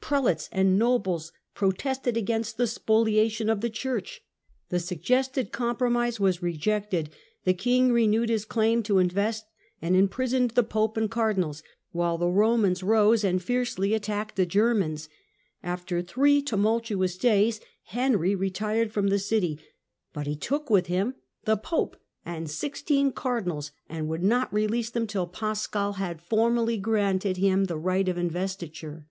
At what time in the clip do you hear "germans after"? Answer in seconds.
14.44-16.02